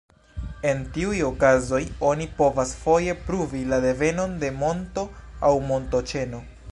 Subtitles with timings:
[0.67, 5.07] En tiuj okazoj oni povas foje pruvi la devenon de monto
[5.51, 6.43] aŭ montoĉeno.